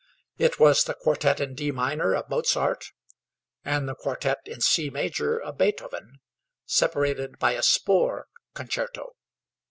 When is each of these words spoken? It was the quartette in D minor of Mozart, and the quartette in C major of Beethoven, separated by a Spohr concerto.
It 0.39 0.59
was 0.59 0.83
the 0.85 0.95
quartette 0.95 1.39
in 1.39 1.53
D 1.53 1.69
minor 1.69 2.15
of 2.15 2.27
Mozart, 2.27 2.85
and 3.63 3.87
the 3.87 3.93
quartette 3.93 4.47
in 4.47 4.59
C 4.59 4.89
major 4.89 5.37
of 5.39 5.59
Beethoven, 5.59 6.21
separated 6.65 7.37
by 7.37 7.51
a 7.51 7.61
Spohr 7.61 8.25
concerto. 8.55 9.11